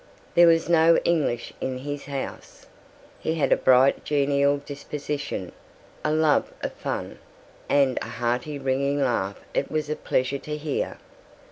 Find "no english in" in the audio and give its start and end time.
0.67-1.77